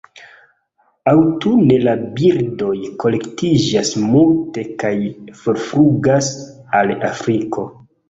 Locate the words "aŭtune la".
1.11-1.93